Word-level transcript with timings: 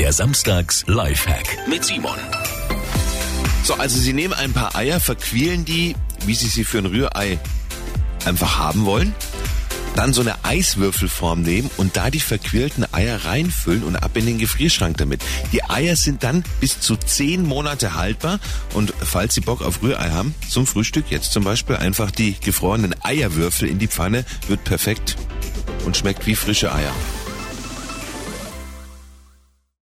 Der 0.00 0.14
Samstags 0.14 0.82
Lifehack 0.86 1.68
mit 1.68 1.84
Simon. 1.84 2.16
So, 3.64 3.74
also 3.74 3.98
Sie 3.98 4.14
nehmen 4.14 4.32
ein 4.32 4.54
paar 4.54 4.74
Eier, 4.74 4.98
verquälen 4.98 5.66
die, 5.66 5.94
wie 6.24 6.34
Sie 6.34 6.48
sie 6.48 6.64
für 6.64 6.78
ein 6.78 6.86
Rührei 6.86 7.38
einfach 8.24 8.58
haben 8.58 8.86
wollen. 8.86 9.14
Dann 9.96 10.14
so 10.14 10.22
eine 10.22 10.42
Eiswürfelform 10.42 11.42
nehmen 11.42 11.70
und 11.76 11.98
da 11.98 12.08
die 12.08 12.20
verquirlten 12.20 12.86
Eier 12.94 13.26
reinfüllen 13.26 13.84
und 13.84 13.96
ab 13.96 14.16
in 14.16 14.24
den 14.24 14.38
Gefrierschrank 14.38 14.96
damit. 14.96 15.20
Die 15.52 15.64
Eier 15.64 15.96
sind 15.96 16.22
dann 16.22 16.44
bis 16.60 16.80
zu 16.80 16.96
zehn 16.96 17.42
Monate 17.42 17.94
haltbar 17.94 18.40
und 18.72 18.94
falls 19.02 19.34
Sie 19.34 19.42
Bock 19.42 19.60
auf 19.60 19.82
Rührei 19.82 20.12
haben, 20.12 20.34
zum 20.48 20.66
Frühstück 20.66 21.10
jetzt 21.10 21.30
zum 21.30 21.44
Beispiel 21.44 21.76
einfach 21.76 22.10
die 22.10 22.40
gefrorenen 22.40 22.94
Eierwürfel 23.02 23.68
in 23.68 23.78
die 23.78 23.88
Pfanne, 23.88 24.24
wird 24.48 24.64
perfekt 24.64 25.16
und 25.84 25.94
schmeckt 25.94 26.26
wie 26.26 26.36
frische 26.36 26.72
Eier. 26.72 26.94